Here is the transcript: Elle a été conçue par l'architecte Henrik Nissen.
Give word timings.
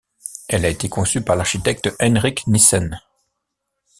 Elle 0.49 0.65
a 0.65 0.69
été 0.69 0.89
conçue 0.89 1.21
par 1.21 1.35
l'architecte 1.35 1.91
Henrik 2.01 2.47
Nissen. 2.47 2.99